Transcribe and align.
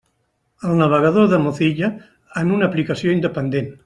El 0.69 0.77
navegador 0.79 1.27
de 1.33 1.39
Mozilla, 1.43 1.91
en 2.43 2.51
una 2.57 2.71
aplicació 2.71 3.15
independent. 3.19 3.71